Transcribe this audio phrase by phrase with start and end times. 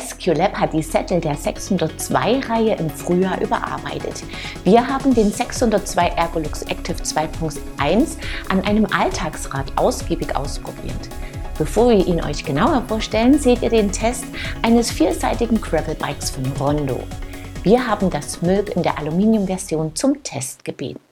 [0.00, 4.24] SQLab hat die Sättel der 602-Reihe im Frühjahr überarbeitet.
[4.64, 8.16] Wir haben den 602 Ergolux Active 2.1
[8.48, 11.08] an einem Alltagsrad ausgiebig ausprobiert.
[11.58, 14.24] Bevor wir ihn euch genauer vorstellen, seht ihr den Test
[14.62, 17.00] eines vierseitigen Gravel-Bikes von Rondo.
[17.62, 21.05] Wir haben das Milk in der Aluminiumversion zum Test gebeten.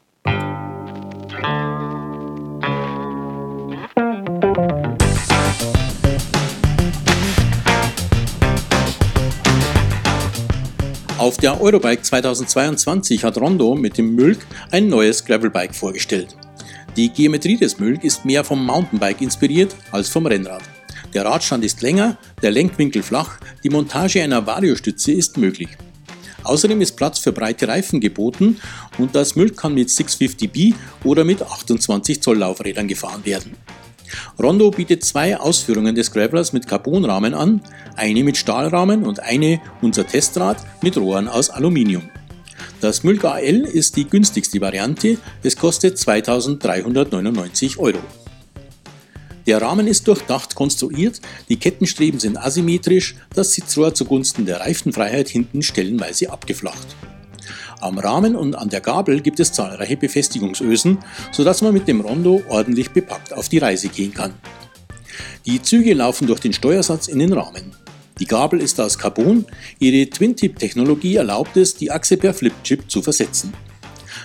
[11.24, 16.36] Auf der Eurobike 2022 hat Rondo mit dem Mülk ein neues Gravelbike vorgestellt.
[16.98, 20.60] Die Geometrie des Mülk ist mehr vom Mountainbike inspiriert als vom Rennrad.
[21.14, 25.70] Der Radstand ist länger, der Lenkwinkel flach, die Montage einer Variostütze ist möglich.
[26.42, 28.60] Außerdem ist Platz für breite Reifen geboten
[28.98, 33.56] und das Mülk kann mit 650B oder mit 28 Zoll Laufrädern gefahren werden.
[34.42, 37.60] Rondo bietet zwei Ausführungen des Gravelers mit Carbonrahmen an,
[37.96, 42.08] eine mit Stahlrahmen und eine, unser Testrad, mit Rohren aus Aluminium.
[42.80, 47.98] Das Mülk AL ist die günstigste Variante, es kostet 2399 Euro.
[49.46, 55.62] Der Rahmen ist durchdacht konstruiert, die Kettenstreben sind asymmetrisch, das Sitzrohr zugunsten der Reifenfreiheit hinten
[55.62, 56.96] stellenweise abgeflacht.
[57.80, 60.98] Am Rahmen und an der Gabel gibt es zahlreiche Befestigungsösen,
[61.32, 64.34] sodass man mit dem Rondo ordentlich bepackt auf die Reise gehen kann.
[65.46, 67.74] Die Züge laufen durch den Steuersatz in den Rahmen.
[68.18, 69.44] Die Gabel ist aus Carbon,
[69.80, 73.52] ihre Twin-Tip-Technologie erlaubt es, die Achse per Flip-Chip zu versetzen.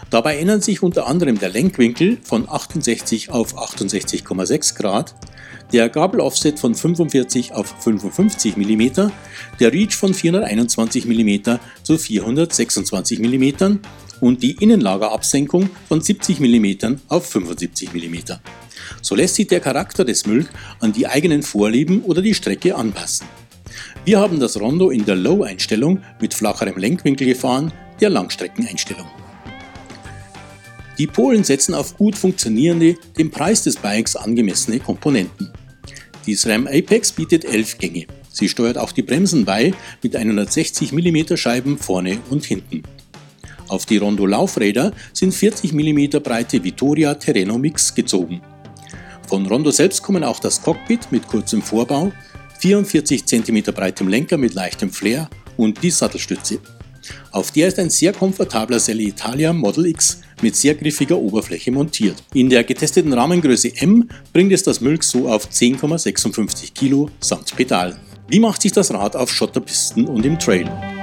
[0.10, 5.16] Dabei ändern sich unter anderem der Lenkwinkel von 68 auf 68,6 Grad,
[5.72, 9.12] der Gabeloffset von 45 auf 55 mm,
[9.60, 13.80] der Reach von 421 mm zu 426 mm
[14.22, 18.34] und die Innenlagerabsenkung von 70 mm auf 75 mm.
[19.02, 23.28] So lässt sich der Charakter des Mülk an die eigenen Vorlieben oder die Strecke anpassen.
[24.06, 29.08] Wir haben das Rondo in der Low-Einstellung mit flacherem Lenkwinkel gefahren, der Langstreckeneinstellung.
[30.98, 35.50] Die Polen setzen auf gut funktionierende, dem Preis des Bikes angemessene Komponenten.
[36.30, 38.06] Die SRAM Apex bietet 11 Gänge.
[38.32, 39.74] Sie steuert auch die Bremsen bei
[40.04, 42.84] mit 160 mm Scheiben vorne und hinten.
[43.68, 48.44] Auf die Rondo Laufräder sind 40 mm breite Vittoria Terreno Mix gezogen.
[49.28, 52.12] Von Rondo selbst kommen auch das Cockpit mit kurzem Vorbau,
[52.60, 56.60] 44 cm breitem Lenker mit leichtem Flair und die Sattelstütze.
[57.32, 62.24] Auf der ist ein sehr komfortabler Selle Italia Model X mit sehr griffiger Oberfläche montiert.
[62.34, 68.00] In der getesteten Rahmengröße M bringt es das Mülk so auf 10,56 Kilo samt Pedal.
[68.28, 70.99] Wie macht sich das Rad auf Schotterpisten und im Trail?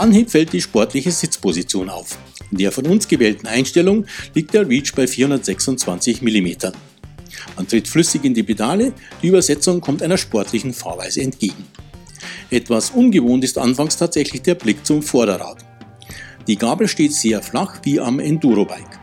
[0.00, 2.16] Anhieb fällt die sportliche Sitzposition auf.
[2.50, 6.48] In der von uns gewählten Einstellung liegt der Reach bei 426 mm.
[7.56, 11.66] Man tritt flüssig in die Pedale, die Übersetzung kommt einer sportlichen Fahrweise entgegen.
[12.50, 15.58] Etwas ungewohnt ist anfangs tatsächlich der Blick zum Vorderrad.
[16.46, 18.98] Die Gabel steht sehr flach wie am Enduro-Bike.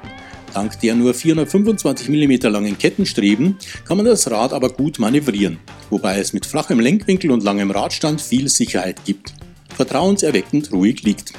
[0.56, 5.60] Dank der nur 425 mm langen Kettenstreben kann man das Rad aber gut manövrieren,
[5.92, 9.37] wobei es mit flachem Lenkwinkel und langem Radstand viel Sicherheit gibt
[9.78, 11.34] vertrauenserweckend ruhig liegt.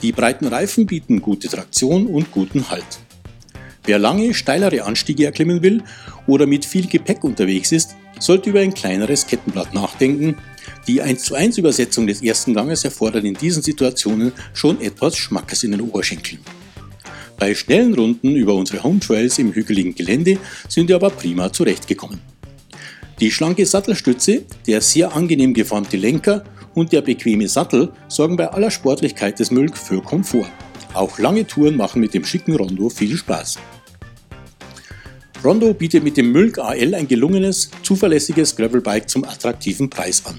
[0.00, 3.00] Die breiten Reifen bieten gute Traktion und guten Halt.
[3.84, 5.82] Wer lange, steilere Anstiege erklimmen will
[6.26, 10.36] oder mit viel Gepäck unterwegs ist, sollte über ein kleineres Kettenblatt nachdenken.
[10.86, 15.62] Die 1 zu 1 Übersetzung des ersten Ganges erfordert in diesen Situationen schon etwas Schmackes
[15.62, 16.40] in den Oberschenkeln.
[17.38, 20.38] Bei schnellen Runden über unsere Home Trails im hügeligen Gelände
[20.68, 22.20] sind wir aber prima zurechtgekommen.
[23.20, 28.70] Die schlanke Sattelstütze, der sehr angenehm geformte Lenker und der bequeme Sattel sorgen bei aller
[28.70, 30.48] Sportlichkeit des Mülk für Komfort.
[30.94, 33.58] Auch lange Touren machen mit dem schicken Rondo viel Spaß.
[35.44, 40.38] Rondo bietet mit dem Mülk AL ein gelungenes, zuverlässiges Gravelbike zum attraktiven Preis an.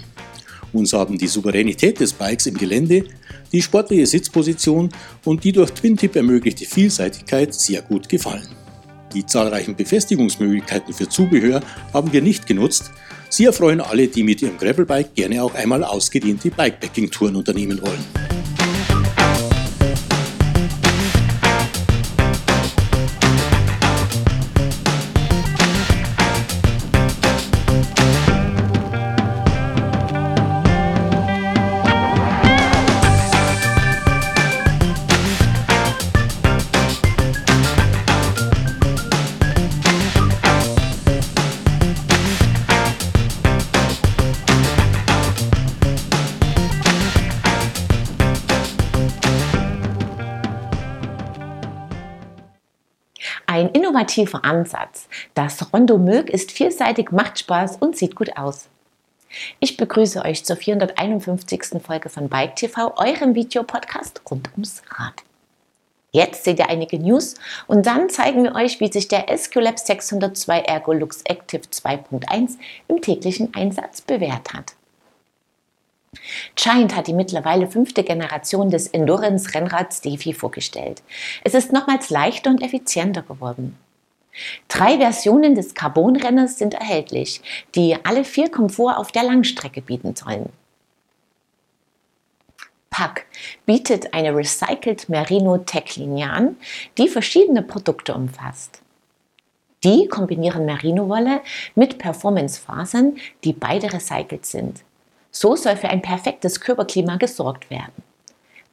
[0.71, 3.03] Uns haben die Souveränität des Bikes im Gelände,
[3.51, 4.89] die sportliche Sitzposition
[5.25, 8.47] und die durch Twin-Tip ermöglichte Vielseitigkeit sehr gut gefallen.
[9.13, 11.62] Die zahlreichen Befestigungsmöglichkeiten für Zubehör
[11.94, 12.91] haben wir nicht genutzt,
[13.33, 18.23] Sie erfreuen alle, die mit ihrem Gravelbike gerne auch einmal ausgedehnte Bikepacking-Touren unternehmen wollen.
[54.03, 55.07] Innovativer Ansatz.
[55.33, 58.67] Das Rondo Milk ist vielseitig, macht Spaß und sieht gut aus.
[59.59, 61.81] Ich begrüße euch zur 451.
[61.83, 65.23] Folge von Bike TV, eurem Videopodcast rund ums Rad.
[66.11, 67.33] Jetzt seht ihr einige News
[67.65, 72.57] und dann zeigen wir euch, wie sich der SQLab 602 Ergolux Active 2.1
[72.88, 74.75] im täglichen Einsatz bewährt hat.
[76.55, 81.01] Giant hat die mittlerweile fünfte Generation des Endurance-Rennrads Defi vorgestellt.
[81.44, 83.75] Es ist nochmals leichter und effizienter geworden.
[84.68, 87.41] Drei Versionen des Carbon-Renners sind erhältlich,
[87.75, 90.50] die alle vier Komfort auf der Langstrecke bieten sollen.
[92.89, 93.25] Pack
[93.65, 96.57] bietet eine Recycled Merino Tech Linie an,
[96.97, 98.83] die verschiedene Produkte umfasst.
[99.83, 101.41] Die kombinieren Merino-Wolle
[101.75, 104.83] mit Performance-Fasern, die beide recycelt sind.
[105.31, 108.03] So soll für ein perfektes Körperklima gesorgt werden.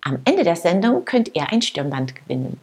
[0.02, 2.60] Am Ende der Sendung könnt ihr ein Stirnband gewinnen.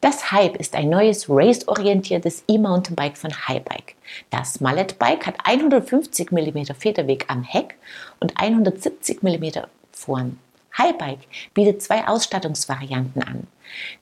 [0.00, 3.96] Das Hype ist ein neues race-orientiertes E-Mountainbike von Highbike.
[4.30, 7.76] Das Mallet Bike hat 150 mm Federweg am Heck
[8.20, 9.44] und 170 mm
[9.92, 10.38] vorn.
[10.76, 13.46] Highbike bietet zwei Ausstattungsvarianten an.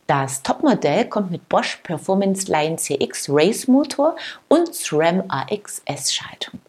[0.09, 4.17] Das Topmodell kommt mit Bosch Performance Line CX Race Motor
[4.49, 6.61] und SRAM AXS Schaltung.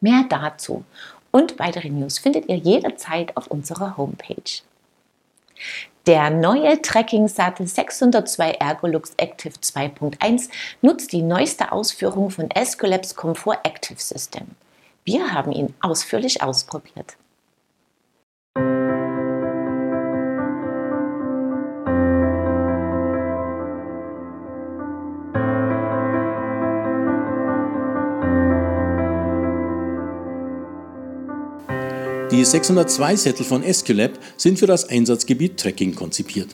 [0.00, 0.84] Mehr dazu
[1.30, 4.62] und weitere News findet ihr jederzeit auf unserer Homepage.
[6.06, 10.48] Der neue Trekking-Sattel 602 Ergolux Active 2.1
[10.80, 14.48] nutzt die neueste Ausführung von Escolabs Comfort Active System.
[15.04, 17.16] Wir haben ihn ausführlich ausprobiert.
[32.32, 36.48] Die 602-Sättel von Esculap sind für das Einsatzgebiet Trekking konzipiert.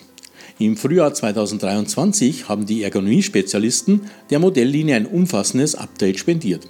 [0.59, 6.69] Im Frühjahr 2023 haben die Ergonomie-Spezialisten der Modelllinie ein umfassendes Update spendiert.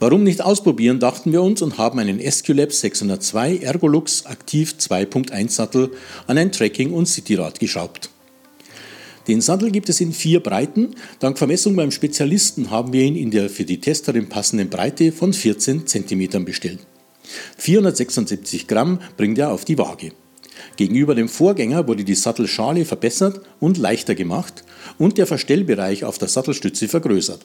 [0.00, 5.92] Warum nicht ausprobieren, dachten wir uns und haben einen Esculap 602 Ergolux Aktiv 2.1 Sattel
[6.26, 8.10] an ein Trekking- und Cityrad geschraubt.
[9.28, 10.96] Den Sattel gibt es in vier Breiten.
[11.20, 15.32] Dank Vermessung beim Spezialisten haben wir ihn in der für die Testerin passenden Breite von
[15.32, 16.80] 14 cm bestellt.
[17.58, 20.12] 476 Gramm bringt er auf die Waage.
[20.76, 24.64] Gegenüber dem Vorgänger wurde die Sattelschale verbessert und leichter gemacht
[24.98, 27.40] und der Verstellbereich auf der Sattelstütze vergrößert.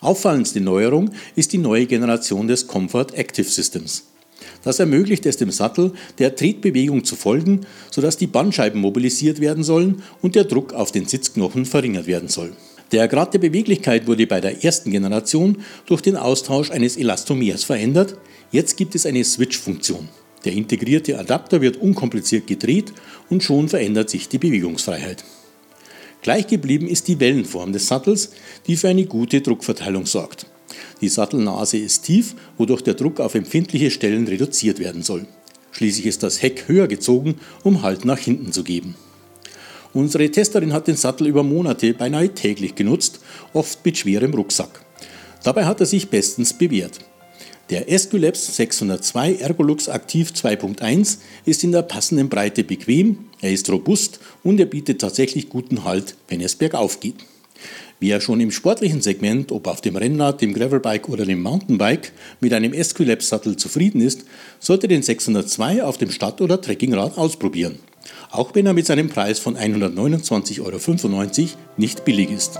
[0.00, 4.04] Auffallendste Neuerung ist die neue Generation des Comfort Active Systems.
[4.62, 10.02] Das ermöglicht es dem Sattel, der Tretbewegung zu folgen, sodass die Bandscheiben mobilisiert werden sollen
[10.20, 12.52] und der Druck auf den Sitzknochen verringert werden soll.
[12.92, 18.16] Der Grad der Beweglichkeit wurde bei der ersten Generation durch den Austausch eines Elastomers verändert,
[18.52, 20.08] Jetzt gibt es eine Switch-Funktion.
[20.44, 22.92] Der integrierte Adapter wird unkompliziert gedreht
[23.28, 25.24] und schon verändert sich die Bewegungsfreiheit.
[26.22, 28.30] Gleich geblieben ist die Wellenform des Sattels,
[28.66, 30.46] die für eine gute Druckverteilung sorgt.
[31.00, 35.26] Die Sattelnase ist tief, wodurch der Druck auf empfindliche Stellen reduziert werden soll.
[35.72, 37.34] Schließlich ist das Heck höher gezogen,
[37.64, 38.94] um Halt nach hinten zu geben.
[39.96, 43.18] Unsere Testerin hat den Sattel über Monate beinahe täglich genutzt,
[43.54, 44.84] oft mit schwerem Rucksack.
[45.42, 46.98] Dabei hat er sich bestens bewährt.
[47.70, 54.20] Der Esculabs 602 Ergolux Aktiv 2.1 ist in der passenden Breite bequem, er ist robust
[54.44, 57.24] und er bietet tatsächlich guten Halt, wenn es bergauf geht.
[57.98, 62.12] Wer schon im sportlichen Segment, ob auf dem Rennrad, dem Gravelbike oder dem Mountainbike,
[62.42, 64.26] mit einem Esculap-Sattel zufrieden ist,
[64.60, 67.78] sollte den 602 auf dem Stadt- oder Trekkingrad ausprobieren.
[68.30, 72.58] Auch wenn er mit seinem Preis von 129,95 Euro nicht billig ist.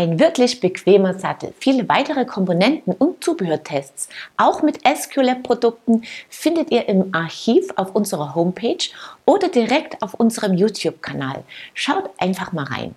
[0.00, 1.52] Ein wirklich bequemer Sattel.
[1.58, 8.88] Viele weitere Komponenten und Zubehörtests, auch mit SQLab-Produkten, findet ihr im Archiv auf unserer Homepage
[9.26, 11.44] oder direkt auf unserem YouTube-Kanal.
[11.74, 12.94] Schaut einfach mal rein.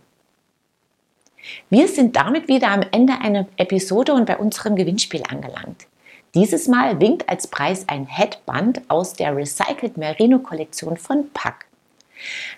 [1.69, 5.87] Wir sind damit wieder am Ende einer Episode und bei unserem Gewinnspiel angelangt.
[6.35, 11.65] Dieses Mal winkt als Preis ein Headband aus der Recycled Merino Kollektion von Pack.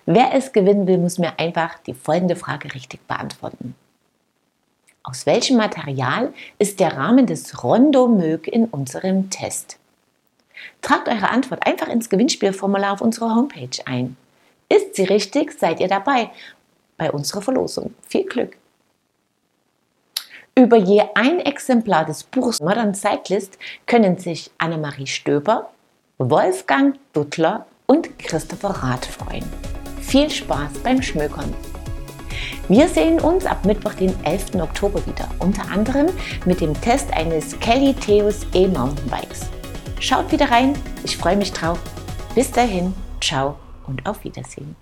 [0.05, 3.73] Wer es gewinnen will, muss mir einfach die folgende Frage richtig beantworten.
[5.07, 9.77] Aus welchem Material ist der Rahmen des Rondo Mög in unserem Test?
[10.81, 14.17] Tragt eure Antwort einfach ins Gewinnspielformular auf unserer Homepage ein.
[14.67, 16.31] Ist sie richtig, seid ihr dabei
[16.97, 17.93] bei unserer Verlosung.
[18.07, 18.57] Viel Glück!
[20.55, 25.69] Über je ein Exemplar des Buches Modern Cyclist können sich Annemarie Stöber,
[26.17, 29.45] Wolfgang Duttler und Christopher Rath freuen.
[30.01, 31.53] Viel Spaß beim Schmökern!
[32.67, 34.55] Wir sehen uns ab Mittwoch, den 11.
[34.55, 36.07] Oktober wieder, unter anderem
[36.45, 39.51] mit dem Test eines Kelly Theos E-Mountainbikes.
[40.00, 41.77] Schaut wieder rein, ich freue mich drauf.
[42.34, 43.55] Bis dahin, ciao
[43.86, 44.75] und auf Wiedersehen.